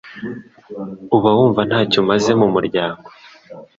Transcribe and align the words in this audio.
uba 1.15 1.29
wumva 1.37 1.61
ntacyo 1.69 1.97
umaze 2.03 2.31
mu 2.39 2.47
muryango 2.55 3.07